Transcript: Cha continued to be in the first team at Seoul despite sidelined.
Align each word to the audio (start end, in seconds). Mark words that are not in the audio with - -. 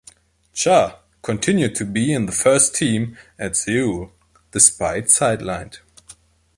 Cha 0.51 0.97
continued 1.21 1.75
to 1.75 1.85
be 1.85 2.11
in 2.11 2.25
the 2.25 2.31
first 2.31 2.73
team 2.73 3.15
at 3.37 3.55
Seoul 3.55 4.11
despite 4.51 5.05
sidelined. 5.09 5.77